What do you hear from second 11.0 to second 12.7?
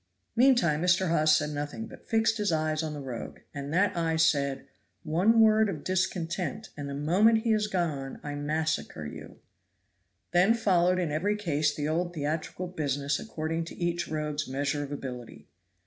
every case the old theatrical